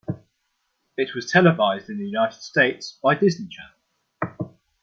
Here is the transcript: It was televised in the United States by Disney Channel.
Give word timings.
It 0.97 1.13
was 1.13 1.31
televised 1.31 1.87
in 1.87 1.99
the 1.99 2.07
United 2.07 2.41
States 2.41 2.97
by 3.03 3.13
Disney 3.13 3.47
Channel. 3.49 4.49